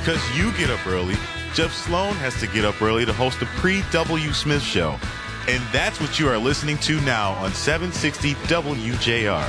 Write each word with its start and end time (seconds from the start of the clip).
Because 0.00 0.34
you 0.34 0.50
get 0.52 0.70
up 0.70 0.86
early, 0.86 1.14
Jeff 1.52 1.74
Sloan 1.74 2.14
has 2.14 2.34
to 2.40 2.46
get 2.46 2.64
up 2.64 2.80
early 2.80 3.04
to 3.04 3.12
host 3.12 3.38
the 3.38 3.44
pre 3.44 3.82
W. 3.92 4.32
Smith 4.32 4.62
Show. 4.62 4.98
And 5.46 5.62
that's 5.72 6.00
what 6.00 6.18
you 6.18 6.26
are 6.26 6.38
listening 6.38 6.78
to 6.78 6.98
now 7.02 7.32
on 7.32 7.52
760 7.52 8.32
WJR. 8.34 9.42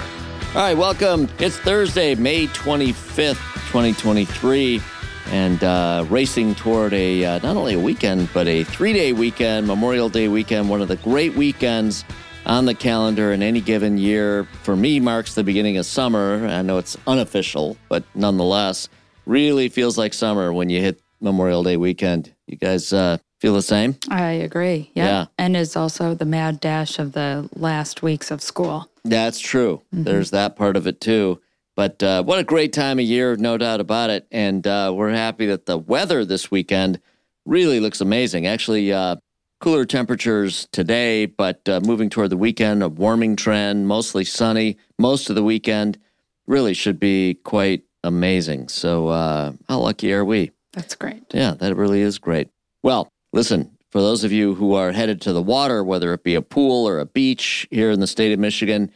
All 0.54 0.62
right, 0.62 0.78
welcome. 0.78 1.30
It's 1.40 1.58
Thursday, 1.58 2.16
May 2.16 2.48
25th, 2.48 3.40
2023, 3.72 4.82
and 5.28 5.64
uh, 5.64 6.06
racing 6.10 6.56
toward 6.56 6.92
a 6.92 7.24
uh, 7.24 7.40
not 7.40 7.56
only 7.56 7.76
a 7.76 7.80
weekend, 7.80 8.28
but 8.34 8.46
a 8.50 8.66
three 8.66 8.92
day 8.92 9.14
weekend, 9.14 9.68
Memorial 9.68 10.10
Day 10.10 10.28
weekend, 10.28 10.70
one 10.70 10.82
of 10.82 10.90
the 10.90 10.98
great 10.98 11.34
weekends 11.34 12.04
on 12.46 12.66
the 12.66 12.74
calendar 12.74 13.32
in 13.32 13.42
any 13.42 13.62
given 13.62 13.98
year. 13.98 14.46
For 14.64 14.76
me, 14.76 15.00
marks 15.00 15.34
the 15.34 15.46
beginning 15.46 15.78
of 15.78 15.86
summer. 15.86 16.46
I 16.46 16.62
know 16.62 16.78
it's 16.78 16.98
unofficial, 17.08 17.78
but 17.88 18.04
nonetheless, 18.16 18.90
really 19.32 19.70
feels 19.70 19.98
like 19.98 20.14
summer 20.14 20.52
when 20.52 20.70
you 20.70 20.82
hit 20.82 21.02
Memorial 21.22 21.64
Day 21.64 21.78
weekend. 21.78 22.34
You 22.48 22.58
guys 22.58 22.92
uh, 22.92 23.18
feel 23.40 23.54
the 23.54 23.62
same? 23.62 23.96
I 24.10 24.32
agree. 24.32 24.92
Yeah. 24.94 25.06
Yeah. 25.06 25.26
And 25.38 25.56
it's 25.56 25.78
also 25.78 26.14
the 26.14 26.26
mad 26.26 26.60
dash 26.60 27.00
of 27.00 27.14
the 27.14 27.50
last 27.56 28.04
weeks 28.04 28.30
of 28.30 28.42
school. 28.42 28.90
That's 29.06 29.40
true. 29.40 29.82
There's 29.92 30.32
that 30.32 30.58
part 30.58 30.76
of 30.76 30.86
it 30.86 31.00
too. 31.00 31.42
But 31.78 32.04
uh, 32.04 32.24
what 32.24 32.40
a 32.40 32.44
great 32.44 32.74
time 32.74 33.00
of 33.00 33.06
year, 33.06 33.38
no 33.38 33.58
doubt 33.58 33.80
about 33.80 34.10
it. 34.10 34.28
And 34.32 34.68
uh, 34.68 34.92
we're 34.94 35.12
happy 35.12 35.46
that 35.48 35.66
the 35.66 35.78
weather 35.78 36.26
this 36.26 36.52
weekend 36.52 37.00
really 37.46 37.80
looks 37.80 38.02
amazing. 38.02 38.46
Actually, 38.46 38.92
uh, 38.92 39.16
cooler 39.62 39.86
temperatures 39.86 40.68
today, 40.74 41.26
but 41.26 41.68
uh, 41.70 41.80
moving 41.80 42.10
toward 42.10 42.32
the 42.32 42.38
weekend, 42.38 42.84
a 42.84 42.90
warming 42.90 43.38
trend, 43.38 43.88
mostly 43.88 44.26
sunny 44.26 44.78
most 45.00 45.30
of 45.30 45.36
the 45.36 45.44
weekend. 45.44 45.98
Really 46.46 46.74
should 46.74 47.00
be 47.00 47.36
quite 47.36 47.84
amazing. 48.04 48.70
So, 48.70 49.08
uh, 49.08 49.54
how 49.68 49.80
lucky 49.80 50.14
are 50.14 50.26
we? 50.26 50.52
That's 50.74 50.96
great. 50.96 51.24
Yeah, 51.34 51.56
that 51.56 51.76
really 51.76 52.02
is 52.02 52.18
great. 52.18 52.50
Well, 52.84 53.10
listen, 53.34 53.78
for 53.92 54.02
those 54.02 54.24
of 54.24 54.32
you 54.32 54.56
who 54.56 54.74
are 54.74 54.92
headed 54.92 55.22
to 55.22 55.34
the 55.34 55.42
water, 55.42 55.84
whether 55.84 56.14
it 56.14 56.24
be 56.24 56.36
a 56.36 56.42
pool 56.42 56.88
or 56.88 57.00
a 57.00 57.06
beach 57.06 57.68
here 57.72 57.92
in 57.92 58.00
the 58.00 58.08
state 58.08 58.32
of 58.32 58.40
Michigan, 58.40 58.92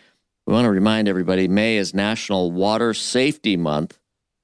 we 0.48 0.54
want 0.54 0.66
to 0.66 0.72
remind 0.72 1.08
everybody 1.08 1.48
May 1.48 1.78
is 1.78 1.94
National 1.94 2.52
Water 2.52 2.94
Safety 2.94 3.58
Month. 3.58 4.00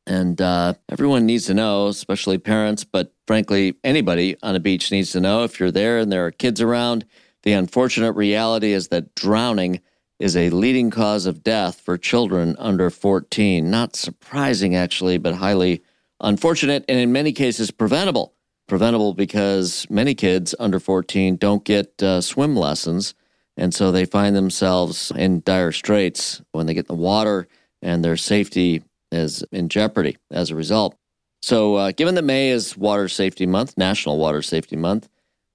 And 0.07 0.41
uh, 0.41 0.73
everyone 0.89 1.25
needs 1.25 1.45
to 1.45 1.53
know, 1.53 1.87
especially 1.87 2.37
parents, 2.37 2.83
but 2.83 3.13
frankly, 3.27 3.75
anybody 3.83 4.35
on 4.41 4.55
a 4.55 4.59
beach 4.59 4.91
needs 4.91 5.11
to 5.11 5.21
know 5.21 5.43
if 5.43 5.59
you're 5.59 5.71
there 5.71 5.99
and 5.99 6.11
there 6.11 6.25
are 6.25 6.31
kids 6.31 6.59
around. 6.59 7.05
The 7.43 7.53
unfortunate 7.53 8.13
reality 8.13 8.73
is 8.73 8.89
that 8.89 9.15
drowning 9.15 9.79
is 10.21 10.37
a 10.37 10.51
leading 10.51 10.91
cause 10.91 11.25
of 11.25 11.43
death 11.43 11.81
for 11.81 11.97
children 11.97 12.55
under 12.59 12.89
14. 12.91 13.69
Not 13.69 13.95
surprising, 13.95 14.75
actually, 14.75 15.17
but 15.17 15.35
highly 15.35 15.81
unfortunate 16.19 16.85
and 16.87 16.99
in 16.99 17.11
many 17.11 17.33
cases 17.33 17.71
preventable. 17.71 18.33
Preventable 18.67 19.13
because 19.15 19.87
many 19.89 20.13
kids 20.13 20.53
under 20.59 20.79
14 20.79 21.37
don't 21.37 21.65
get 21.65 22.01
uh, 22.03 22.21
swim 22.21 22.55
lessons. 22.55 23.15
And 23.57 23.73
so 23.73 23.91
they 23.91 24.05
find 24.05 24.35
themselves 24.35 25.11
in 25.15 25.41
dire 25.43 25.71
straits 25.71 26.41
when 26.51 26.67
they 26.67 26.75
get 26.75 26.87
in 26.89 26.95
the 26.95 27.01
water 27.01 27.47
and 27.81 28.05
their 28.05 28.15
safety 28.15 28.83
is 29.11 29.43
in 29.51 29.69
jeopardy 29.69 30.17
as 30.29 30.51
a 30.51 30.55
result. 30.55 30.95
So, 31.41 31.75
uh, 31.75 31.91
given 31.91 32.13
that 32.15 32.21
May 32.21 32.49
is 32.49 32.77
Water 32.77 33.07
Safety 33.07 33.47
Month, 33.47 33.75
National 33.75 34.19
Water 34.19 34.43
Safety 34.43 34.75
Month, 34.75 35.09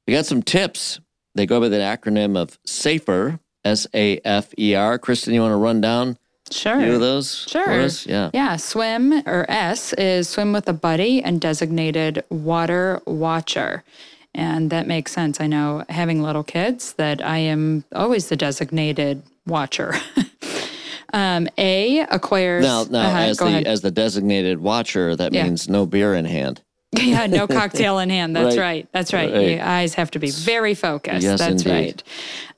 we 0.07 0.15
got 0.15 0.27
some 0.27 0.43
tips. 0.43 0.99
They 1.37 1.47
go 1.47 1.61
by 1.61 1.69
the 1.69 1.77
acronym 1.77 2.37
of 2.37 2.59
SAFER, 2.67 3.39
S 3.67 3.87
A 3.95 4.19
F 4.25 4.53
E 4.59 4.75
R. 4.75 4.99
Kristin, 4.99 5.33
you 5.35 5.41
want 5.41 5.53
to 5.53 5.57
run 5.57 5.81
down 5.81 6.17
Sure. 6.51 6.81
few 6.81 6.95
of 6.95 7.01
those? 7.01 7.45
Sure. 7.49 7.89
Yeah. 8.07 8.31
Yeah. 8.33 8.57
Swim 8.57 9.13
or 9.27 9.45
S 9.49 9.93
is 9.95 10.29
swim 10.29 10.53
with 10.53 10.69
a 10.69 10.73
buddy 10.73 11.23
and 11.23 11.41
designated 11.41 12.23
water 12.31 13.01
watcher. 13.05 13.83
And 14.35 14.71
that 14.71 14.87
makes 14.87 15.13
sense. 15.13 15.41
I 15.41 15.47
know 15.49 15.85
having 15.89 16.23
little 16.23 16.45
kids 16.45 16.93
that 16.95 17.25
I 17.25 17.39
am 17.39 17.85
always 17.95 18.29
the 18.29 18.37
designated 18.37 19.23
watcher. 19.47 19.95
um, 21.13 21.49
a 21.59 22.01
acquires. 22.11 22.63
Now, 22.65 22.85
now 22.85 23.09
uh-huh, 23.09 23.19
as 23.19 23.39
the 23.39 23.47
ahead. 23.47 23.67
as 23.67 23.81
the 23.81 23.91
designated 23.91 24.61
watcher, 24.61 25.17
that 25.17 25.33
Yeah. 25.33 25.45
means 25.45 25.69
no 25.69 25.87
beer 25.87 26.15
in 26.15 26.27
hand. 26.27 26.61
yeah, 27.03 27.27
no 27.27 27.47
cocktail 27.47 27.99
in 27.99 28.11
hand. 28.11 28.35
That's 28.37 28.57
Right. 28.57 28.63
right. 28.63 28.89
That's 28.93 29.13
right. 29.13 29.33
Right. 29.33 29.49
Your 29.51 29.63
eyes 29.63 29.95
have 29.95 30.11
to 30.13 30.19
be 30.19 30.31
very 30.31 30.75
focused. 30.75 31.23
Yes, 31.23 31.39
That's 31.39 31.63
indeed. 31.65 31.71
right. 31.71 32.03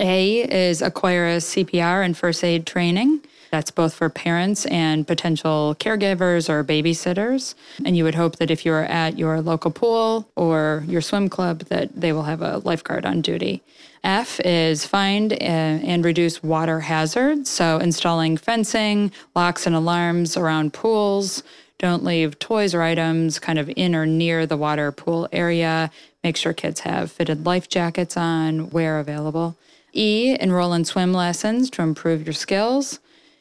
A 0.00 0.40
is 0.68 0.82
acquire 0.82 1.26
a 1.26 1.36
CPR 1.38 2.04
and 2.04 2.16
first 2.16 2.42
aid 2.44 2.66
training. 2.66 3.20
That's 3.50 3.70
both 3.70 3.94
for 3.94 4.10
parents 4.10 4.66
and 4.66 5.06
potential 5.06 5.74
caregivers 5.80 6.50
or 6.50 6.62
babysitters. 6.62 7.54
And 7.84 7.96
you 7.96 8.04
would 8.04 8.14
hope 8.14 8.36
that 8.36 8.50
if 8.50 8.66
you 8.66 8.72
are 8.74 8.84
at 8.84 9.18
your 9.18 9.40
local 9.40 9.70
pool 9.70 10.28
or 10.36 10.84
your 10.86 11.00
swim 11.00 11.30
club, 11.30 11.60
that 11.70 11.98
they 11.98 12.12
will 12.12 12.24
have 12.24 12.42
a 12.42 12.58
lifeguard 12.58 13.06
on 13.06 13.22
duty. 13.22 13.62
F 14.04 14.38
is 14.40 14.84
find 14.84 15.32
uh, 15.32 15.36
and 15.36 16.04
reduce 16.04 16.42
water 16.42 16.80
hazards. 16.80 17.48
So 17.48 17.78
installing 17.78 18.36
fencing, 18.36 19.10
locks 19.34 19.66
and 19.66 19.74
alarms 19.74 20.36
around 20.36 20.74
pools. 20.74 21.42
Don't 21.78 22.04
leave 22.04 22.38
toys 22.38 22.74
or 22.74 22.82
items 22.82 23.38
kind 23.38 23.58
of 23.58 23.70
in 23.76 23.94
or 23.94 24.04
near 24.04 24.46
the 24.46 24.56
water 24.56 24.90
pool 24.90 25.28
area. 25.30 25.90
Make 26.24 26.36
sure 26.36 26.52
kids 26.52 26.80
have 26.80 27.12
fitted 27.12 27.46
life 27.46 27.68
jackets 27.68 28.16
on 28.16 28.70
where 28.70 28.98
available. 28.98 29.56
E, 29.92 30.36
enroll 30.40 30.72
in 30.72 30.84
swim 30.84 31.12
lessons 31.12 31.70
to 31.70 31.82
improve 31.82 32.26
your 32.26 32.32
skills. 32.32 32.98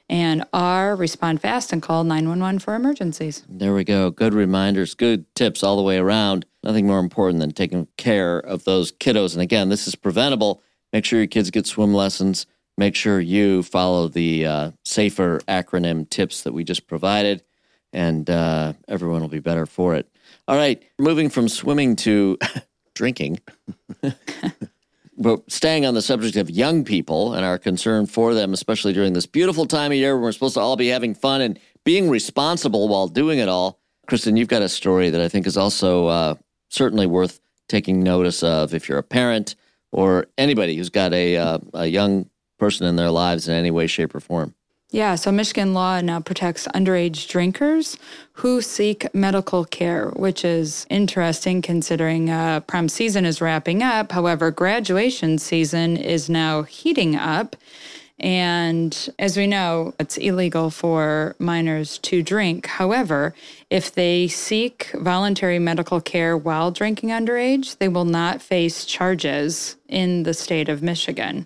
And 0.10 0.46
R, 0.54 0.96
respond 0.96 1.42
fast 1.42 1.74
and 1.74 1.82
call 1.82 2.04
911 2.04 2.60
for 2.60 2.76
emergencies. 2.76 3.44
There 3.50 3.74
we 3.74 3.84
go. 3.84 4.10
Good 4.10 4.34
reminders, 4.34 4.94
good 4.94 5.26
tips 5.36 5.64
all 5.64 5.76
the 5.76 5.82
way 5.82 5.98
around. 5.98 6.46
Nothing 6.64 6.88
more 6.88 7.00
important 7.00 7.40
than 7.42 7.52
taking 7.52 7.88
care 7.98 8.40
of 8.40 8.64
those 8.64 8.92
kiddos. 8.92 9.34
And 9.34 9.42
again, 9.42 9.70
this 9.70 9.88
is 9.88 9.96
preventable. 9.96 10.62
Make 10.94 11.06
sure 11.06 11.20
your 11.20 11.28
kids 11.28 11.50
get 11.50 11.68
swim 11.68 11.94
lessons. 11.94 12.46
Make 12.78 12.96
sure 12.96 13.20
you 13.20 13.64
follow 13.64 14.08
the 14.08 14.46
uh, 14.46 14.72
safer 14.86 15.40
acronym 15.48 16.10
tips 16.10 16.44
that 16.44 16.54
we 16.54 16.64
just 16.64 16.88
provided, 16.88 17.44
and 17.94 18.30
uh, 18.30 18.74
everyone 18.88 19.22
will 19.22 19.28
be 19.28 19.40
better 19.40 19.66
for 19.66 19.96
it. 19.96 20.10
All 20.48 20.56
right, 20.56 20.82
moving 20.98 21.30
from 21.30 21.50
swimming 21.50 21.96
to 21.98 22.38
drinking. 22.94 23.40
But 25.18 25.52
staying 25.52 25.86
on 25.86 25.96
the 25.96 26.02
subject 26.02 26.36
of 26.36 26.50
young 26.50 26.84
people 26.84 27.34
and 27.34 27.44
our 27.44 27.58
concern 27.58 28.06
for 28.06 28.36
them, 28.36 28.54
especially 28.54 28.94
during 28.94 29.14
this 29.14 29.26
beautiful 29.26 29.66
time 29.66 29.92
of 29.92 29.98
year 29.98 30.16
when 30.16 30.24
we're 30.24 30.32
supposed 30.32 30.54
to 30.54 30.60
all 30.60 30.76
be 30.76 30.90
having 30.90 31.16
fun 31.16 31.42
and 31.42 31.60
being 31.84 32.08
responsible 32.10 32.88
while 32.88 33.08
doing 33.08 33.40
it 33.40 33.50
all. 33.50 33.80
Kristin, 34.08 34.38
you've 34.38 34.48
got 34.48 34.62
a 34.62 34.70
story 34.70 35.10
that 35.10 35.20
I 35.20 35.28
think 35.28 35.48
is 35.48 35.58
also 35.58 36.06
uh, 36.08 36.36
certainly 36.70 37.08
worth 37.08 37.40
taking 37.68 38.04
notice 38.04 38.44
of 38.44 38.76
if 38.76 38.88
you're 38.88 39.00
a 39.00 39.04
parent 39.04 39.56
or 39.92 40.28
anybody 40.38 40.78
who's 40.78 40.90
got 40.90 41.14
a, 41.14 41.36
uh, 41.36 41.58
a 41.74 41.88
young 41.88 42.30
person 42.60 42.86
in 42.86 42.96
their 42.96 43.10
lives 43.10 43.48
in 43.48 43.56
any 43.56 43.72
way, 43.72 43.88
shape, 43.88 44.14
or 44.14 44.20
form. 44.20 44.54
Yeah, 44.90 45.16
so 45.16 45.34
Michigan 45.34 45.74
law 45.74 46.00
now 46.00 46.22
protects 46.22 46.66
underage 46.70 47.28
drinkers 47.28 47.98
who 48.34 48.62
seek 48.62 49.14
medical 49.14 49.66
care, 49.66 50.10
which 50.12 50.46
is 50.46 50.86
interesting 50.90 51.62
considering 51.62 52.30
uh, 52.30 52.62
prom 52.62 52.88
season 52.88 53.26
is 53.26 53.42
wrapping 53.42 53.84
up. 53.84 54.14
However, 54.14 54.50
graduation 54.50 55.40
season 55.40 55.98
is 55.98 56.30
now 56.30 56.64
heating 56.64 57.18
up. 57.18 57.58
And 58.20 59.10
as 59.20 59.38
we 59.38 59.46
know, 59.46 59.94
it's 60.00 60.18
illegal 60.18 60.70
for 60.72 61.36
minors 61.38 61.98
to 62.00 62.24
drink. 62.24 62.66
However, 62.66 63.36
if 63.70 63.94
they 63.94 64.28
seek 64.28 64.90
voluntary 64.96 65.60
medical 65.60 66.02
care 66.02 66.36
while 66.36 66.72
drinking 66.72 67.10
underage, 67.10 67.78
they 67.78 67.90
will 67.90 68.06
not 68.06 68.42
face 68.42 68.86
charges 68.86 69.76
in 69.88 70.24
the 70.24 70.34
state 70.34 70.70
of 70.70 70.82
Michigan. 70.82 71.46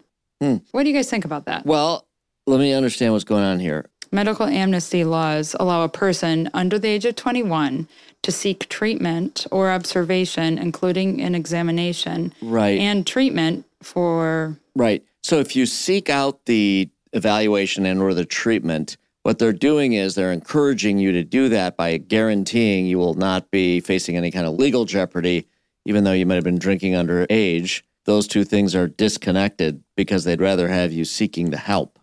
What 0.71 0.83
do 0.83 0.89
you 0.89 0.95
guys 0.95 1.09
think 1.09 1.25
about 1.25 1.45
that? 1.45 1.65
Well, 1.65 2.07
let 2.47 2.59
me 2.59 2.73
understand 2.73 3.13
what's 3.13 3.23
going 3.23 3.43
on 3.43 3.59
here. 3.59 3.85
Medical 4.11 4.45
amnesty 4.45 5.03
laws 5.03 5.55
allow 5.59 5.83
a 5.83 5.89
person 5.89 6.49
under 6.53 6.77
the 6.77 6.89
age 6.89 7.05
of 7.05 7.15
21 7.15 7.87
to 8.23 8.31
seek 8.31 8.67
treatment 8.67 9.47
or 9.51 9.71
observation, 9.71 10.57
including 10.57 11.21
an 11.21 11.33
examination 11.33 12.33
Right. 12.41 12.79
and 12.79 13.07
treatment 13.07 13.65
for. 13.81 14.57
Right. 14.75 15.03
So 15.23 15.39
if 15.39 15.55
you 15.55 15.65
seek 15.65 16.09
out 16.09 16.45
the 16.45 16.89
evaluation 17.13 17.85
and 17.85 18.01
or 18.01 18.13
the 18.13 18.25
treatment, 18.25 18.97
what 19.23 19.39
they're 19.39 19.53
doing 19.53 19.93
is 19.93 20.15
they're 20.15 20.31
encouraging 20.33 20.97
you 20.97 21.11
to 21.13 21.23
do 21.23 21.47
that 21.49 21.77
by 21.77 21.97
guaranteeing 21.97 22.87
you 22.87 22.97
will 22.97 23.13
not 23.13 23.49
be 23.51 23.79
facing 23.79 24.17
any 24.17 24.31
kind 24.31 24.45
of 24.47 24.55
legal 24.55 24.85
jeopardy, 24.85 25.47
even 25.85 26.03
though 26.03 26.11
you 26.11 26.25
might 26.25 26.35
have 26.35 26.43
been 26.43 26.57
drinking 26.59 26.93
underage. 26.93 27.81
Those 28.05 28.27
two 28.27 28.43
things 28.43 28.75
are 28.75 28.87
disconnected 28.87 29.83
because 29.95 30.23
they'd 30.23 30.41
rather 30.41 30.67
have 30.67 30.91
you 30.91 31.05
seeking 31.05 31.51
the 31.51 31.57
help. 31.57 31.97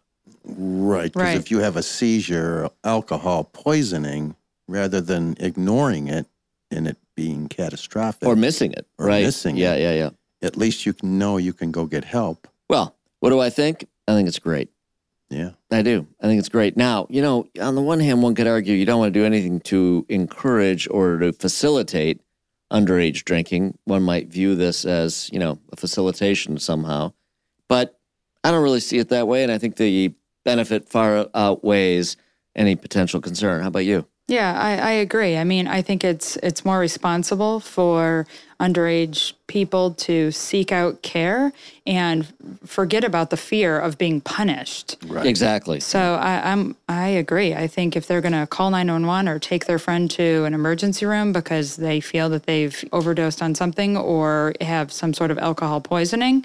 Right. 0.49 1.13
Because 1.13 1.23
Right. 1.23 1.37
if 1.37 1.51
you 1.51 1.59
have 1.61 1.77
a 1.77 1.83
seizure, 1.83 2.65
or 2.65 2.71
alcohol 2.85 3.45
poisoning, 3.45 4.35
rather 4.67 5.01
than 5.01 5.37
ignoring 5.41 6.09
it 6.09 6.27
and 6.71 6.87
it 6.89 6.97
being 7.15 7.49
catastrophic, 7.49 8.29
Or 8.29 8.37
missing 8.37 8.73
it. 8.73 8.87
Or 8.99 9.07
right. 9.07 9.25
missing 9.25 9.57
yeah, 9.57 9.75
it. 9.75 9.81
yeah, 9.83 9.93
yeah. 9.95 10.11
at 10.47 10.57
least 10.57 10.87
you 10.87 10.93
can 10.93 11.19
know 11.19 11.37
you 11.37 11.53
can 11.53 11.73
go 11.73 11.85
get 11.87 12.05
help. 12.05 12.47
Well, 12.69 12.95
what 13.21 13.31
do 13.31 13.41
I 13.41 13.51
think? 13.51 13.87
I 14.07 14.13
think 14.13 14.29
it's 14.29 14.39
great. 14.39 14.69
Yeah. 15.31 15.51
I 15.71 15.83
do. 15.83 16.07
I 16.21 16.27
think 16.27 16.39
it's 16.39 16.49
great. 16.49 16.77
Now, 16.77 17.07
you 17.11 17.21
know, 17.21 17.47
on 17.61 17.75
the 17.75 17.83
one 17.83 17.99
hand, 18.01 18.23
one 18.23 18.35
could 18.35 18.47
argue 18.47 18.75
you 18.75 18.87
don't 18.87 19.01
want 19.01 19.13
to 19.13 19.19
do 19.21 19.27
anything 19.27 19.61
to 19.61 20.07
encourage 20.09 20.87
or 20.91 21.19
to 21.19 21.33
facilitate 21.33 22.21
underage 22.73 23.25
drinking. 23.25 23.77
One 23.85 24.03
might 24.03 24.29
view 24.29 24.55
this 24.55 24.85
as, 24.85 25.29
you 25.33 25.39
know, 25.39 25.59
a 25.73 25.77
facilitation 25.77 26.59
somehow. 26.59 27.13
But 27.69 27.99
I 28.45 28.51
don't 28.51 28.63
really 28.63 28.81
see 28.81 28.99
it 28.99 29.09
that 29.09 29.27
way. 29.27 29.43
And 29.43 29.51
I 29.53 29.59
think 29.59 29.77
the 29.77 30.15
benefit 30.49 30.89
far 30.89 31.29
outweighs 31.35 32.17
any 32.57 32.75
potential 32.75 33.21
concern. 33.21 33.61
How 33.61 33.69
about 33.69 33.85
you? 33.85 34.07
Yeah, 34.29 34.59
I, 34.59 34.77
I 34.77 34.91
agree. 34.93 35.37
I 35.39 35.45
mean, 35.45 35.67
I 35.67 35.81
think 35.81 36.05
it's 36.05 36.37
it's 36.43 36.63
more 36.65 36.79
responsible 36.79 37.61
for 37.61 38.27
underage 38.61 39.33
people 39.47 39.93
to 39.95 40.31
seek 40.31 40.71
out 40.71 41.01
care 41.03 41.53
and 41.87 42.27
forget 42.65 43.05
about 43.05 43.31
the 43.31 43.37
fear 43.39 43.79
of 43.79 43.97
being 43.97 44.21
punished. 44.21 44.97
Right. 45.07 45.25
Exactly. 45.25 45.81
So 45.81 45.99
I, 45.99 46.53
I'm 46.53 46.77
I 46.89 47.09
agree. 47.09 47.55
I 47.55 47.67
think 47.67 47.97
if 47.97 48.07
they're 48.07 48.21
going 48.21 48.39
to 48.39 48.47
call 48.47 48.71
911 48.71 49.29
or 49.29 49.39
take 49.39 49.65
their 49.65 49.79
friend 49.79 50.11
to 50.13 50.45
an 50.45 50.53
emergency 50.53 51.07
room 51.07 51.33
because 51.33 51.77
they 51.77 52.01
feel 52.01 52.29
that 52.31 52.45
they've 52.45 52.85
overdosed 52.93 53.41
on 53.43 53.55
something 53.55 53.97
or 53.97 54.55
have 54.61 54.93
some 54.93 55.15
sort 55.15 55.31
of 55.31 55.39
alcohol 55.39 55.81
poisoning, 55.81 56.45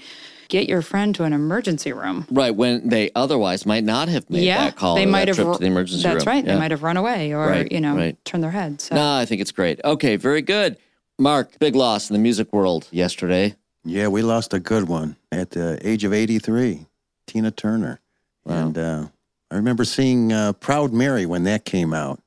get 0.54 0.70
your 0.70 0.84
friend 0.84 1.16
to 1.16 1.24
an 1.24 1.34
emergency 1.34 1.92
room. 1.92 2.28
Right. 2.30 2.56
When 2.56 2.88
they 2.88 3.10
otherwise 3.16 3.66
might 3.66 3.84
not 3.84 4.08
have 4.08 4.30
made 4.30 4.44
yeah, 4.44 4.66
that 4.66 4.76
call. 4.76 4.94
they 4.96 5.08
might 5.08 5.22
that 5.26 5.30
have. 5.30 5.38
trip 5.38 5.54
to 5.54 5.60
the 5.60 5.66
emergency 5.66 6.04
that's 6.04 6.26
room. 6.28 6.36
right. 6.36 6.46
Yeah. 6.46 6.54
They 6.54 6.60
might 6.60 6.70
have 6.70 6.84
run 6.84 6.96
away 6.96 7.34
or 7.34 7.48
Right, 7.48 7.72
you 7.72 7.82
know 7.82 7.96
right. 7.96 8.24
turned 8.24 8.44
their 8.44 8.52
head. 8.52 8.80
So. 8.80 8.94
No, 8.96 9.16
I 9.16 9.26
think 9.26 9.42
it's 9.42 9.52
great. 9.52 9.82
Okay, 9.84 10.16
very 10.16 10.44
good. 10.44 10.78
Mark, 11.18 11.58
big 11.60 11.76
loss 11.76 12.10
in 12.10 12.14
the 12.14 12.20
music 12.20 12.54
world 12.54 12.88
yesterday. 12.92 13.56
Yeah, 13.84 14.08
we 14.10 14.22
lost 14.22 14.54
a 14.54 14.60
good 14.60 14.88
one 14.88 15.16
at 15.32 15.50
the 15.52 15.80
age 15.82 16.04
of 16.04 16.14
83, 16.14 16.86
Tina 17.28 17.50
Turner. 17.52 18.00
Wow. 18.46 18.68
And 18.68 18.78
uh, 18.78 19.08
I 19.52 19.56
remember 19.56 19.84
seeing 19.86 20.32
uh, 20.32 20.54
Proud 20.54 20.94
Mary 20.94 21.26
when 21.26 21.44
that 21.46 21.66
came 21.66 21.94
out 21.96 22.22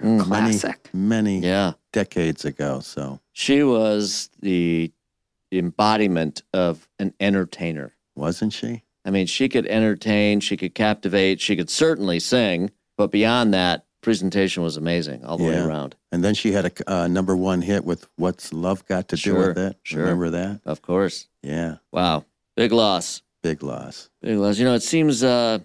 Classic. 0.00 0.90
many, 0.92 1.38
many 1.38 1.46
Yeah. 1.46 1.72
decades 1.92 2.44
ago. 2.44 2.80
So, 2.80 3.20
She 3.32 3.62
was 3.62 4.30
the 4.40 4.90
embodiment 5.52 6.42
of 6.52 6.88
an 6.98 7.14
entertainer. 7.20 7.92
wasn't 8.16 8.52
she? 8.52 8.82
I 9.04 9.10
mean, 9.10 9.26
she 9.26 9.48
could 9.48 9.66
entertain, 9.66 10.40
she 10.40 10.56
could 10.56 10.74
captivate, 10.74 11.40
she 11.40 11.56
could 11.56 11.70
certainly 11.70 12.18
sing, 12.20 12.70
but 12.96 13.10
beyond 13.10 13.54
that, 13.54 13.86
presentation 14.02 14.62
was 14.62 14.76
amazing 14.76 15.24
all 15.24 15.38
the 15.38 15.44
way 15.44 15.58
around. 15.58 15.96
And 16.12 16.22
then 16.22 16.34
she 16.34 16.52
had 16.52 16.66
a 16.66 16.92
uh, 16.92 17.08
number 17.08 17.36
one 17.36 17.62
hit 17.62 17.84
with 17.84 18.06
What's 18.16 18.52
Love 18.52 18.84
Got 18.86 19.08
to 19.08 19.16
Sure, 19.16 19.34
Do 19.34 19.48
with 19.48 19.58
It? 19.58 19.76
sure. 19.82 20.02
Remember 20.02 20.30
that? 20.30 20.60
Of 20.64 20.82
course. 20.82 21.28
Yeah, 21.42 21.76
Wow. 21.92 22.24
Big 22.56 22.72
loss. 22.72 23.22
big 23.42 23.62
loss. 23.62 24.10
Big 24.20 24.36
loss. 24.36 24.58
You 24.58 24.64
know, 24.64 24.74
it 24.74 24.82
seems 24.82 25.22
uh 25.22 25.58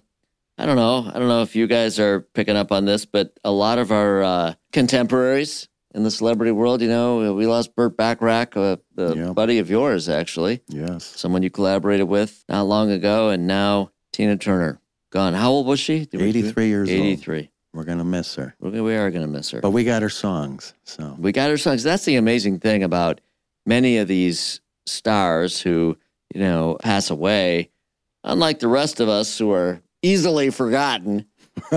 I 0.58 0.68
don't 0.68 0.76
know. 0.76 1.10
I 1.12 1.18
don't 1.18 1.28
know 1.28 1.42
if 1.42 1.56
you 1.56 1.66
guys 1.66 2.00
are 2.00 2.22
picking 2.22 2.56
up 2.56 2.72
on 2.72 2.86
this, 2.86 3.06
but 3.06 3.34
a 3.44 3.52
lot 3.52 3.80
of 3.80 3.92
our 3.92 4.22
uh, 4.22 4.54
contemporaries 4.72 5.68
in 5.94 6.04
the 6.04 6.12
celebrity 6.12 6.52
world, 6.52 6.82
you 6.82 6.88
know, 6.88 7.30
uh, 7.32 7.34
we 7.34 7.46
lost 7.46 7.76
Burt 7.76 7.96
Bacharach, 7.96 8.56
a, 8.56 8.80
a 8.98 9.16
Yeah. 9.16 9.34
buddy 9.34 9.60
of 9.60 9.70
yours, 9.70 10.10
actually, 10.10 10.62
Yes. 10.68 11.04
someone 11.16 11.44
you 11.44 11.50
collaborated 11.50 12.08
with 12.08 12.44
not 12.50 12.64
long 12.64 12.92
ago, 12.92 13.30
and 13.30 13.46
now 13.48 13.92
Tina 14.12 14.38
Turner 14.38 14.80
gone. 15.12 15.34
How 15.34 15.52
old 15.52 15.68
was 15.68 15.80
she? 15.80 16.06
Did 16.06 16.22
we- 16.22 16.28
83 16.30 16.68
years 16.68 16.90
old. 16.90 17.00
83. 17.00 17.50
We're 17.74 17.84
going 17.84 17.98
to 18.00 18.04
miss 18.04 18.36
her. 18.36 18.56
We're 18.60 18.72
gonna- 18.72 18.84
We 18.84 18.96
are 18.96 19.10
going 19.12 19.26
to 19.26 19.32
miss 19.32 19.52
her. 19.52 19.62
But 19.62 19.72
we 19.72 19.84
got 19.84 20.02
her 20.02 20.10
songs. 20.10 20.74
So, 20.84 21.16
We 21.20 21.32
got 21.32 21.50
her 21.50 21.58
songs. 21.58 21.84
That's 21.84 22.06
the 22.06 22.16
amazing 22.16 22.60
thing 22.60 22.84
about 22.84 23.22
many 23.66 23.98
of 23.98 24.08
these 24.08 24.62
stars 24.86 25.62
who, 25.62 25.98
you 26.34 26.42
know, 26.42 26.78
pass 26.82 27.10
away. 27.10 27.70
Unlike 28.24 28.60
the 28.60 28.68
rest 28.68 29.00
of 29.00 29.10
us 29.10 29.38
who 29.38 29.52
are 29.52 29.82
easily 30.02 30.50
forgotten. 30.50 31.26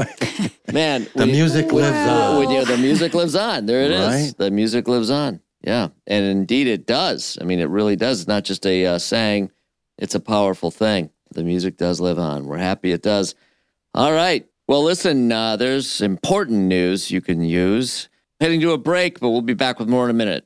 Man, 0.73 1.07
the 1.15 1.27
you- 1.27 1.33
music 1.33 1.73
lives 1.73 1.97
on. 1.97 2.39
when 2.39 2.51
you, 2.51 2.65
the 2.65 2.79
music 2.79 3.15
lives 3.15 3.35
on. 3.35 3.67
There 3.67 3.83
it 3.83 3.91
is. 3.91 4.07
Right. 4.07 4.35
The 4.37 4.51
music 4.51 4.89
lives 4.89 5.11
on. 5.11 5.41
Yeah. 5.63 5.89
And 6.07 6.25
indeed 6.25 6.67
it 6.67 6.87
does. 6.87 7.39
I 7.41 7.45
mean, 7.45 7.61
it 7.61 7.69
really 7.69 7.97
does. 7.97 8.21
It's 8.21 8.29
not 8.29 8.45
just 8.45 8.67
a 8.67 8.87
uh, 8.87 8.99
saying, 8.99 9.51
it's 9.99 10.15
a 10.15 10.21
powerful 10.21 10.71
thing. 10.71 11.11
The 11.33 11.45
music 11.45 11.77
does 11.77 12.01
live 12.01 12.19
on. 12.19 12.47
We're 12.47 12.59
happy 12.59 12.93
it 12.93 13.03
does. 13.03 13.35
All 13.95 14.13
right. 14.13 14.47
Well, 14.69 14.83
listen, 14.83 15.31
uh, 15.33 15.57
there's 15.57 16.01
important 16.01 16.61
news 16.65 17.11
you 17.11 17.21
can 17.21 17.43
use. 17.43 18.09
Heading 18.41 18.61
to 18.61 18.73
a 18.73 18.79
break, 18.79 19.19
but 19.21 19.31
we'll 19.31 19.41
be 19.41 19.55
back 19.55 19.79
with 19.79 19.89
more 19.89 20.05
in 20.05 20.11
a 20.11 20.15
minute. 20.15 20.45